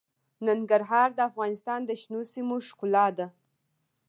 [0.47, 3.27] ننګرهار د افغانستان د شنو سیمو ښکلا ده.